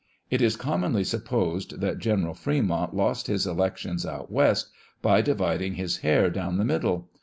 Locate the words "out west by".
4.09-5.21